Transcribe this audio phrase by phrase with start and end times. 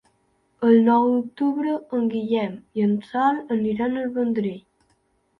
[0.67, 4.57] El nou d'octubre en Guillem i en Sol aniran al Vendrell.